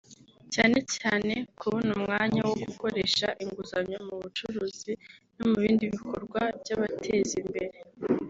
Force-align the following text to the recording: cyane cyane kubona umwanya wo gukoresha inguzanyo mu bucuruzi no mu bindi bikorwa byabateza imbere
cyane 0.53 0.79
cyane 0.95 1.33
kubona 1.59 1.89
umwanya 1.97 2.41
wo 2.47 2.55
gukoresha 2.63 3.27
inguzanyo 3.43 3.97
mu 4.07 4.15
bucuruzi 4.21 4.91
no 5.37 5.45
mu 5.49 5.55
bindi 5.63 5.83
bikorwa 5.93 6.41
byabateza 6.61 7.33
imbere 7.43 7.75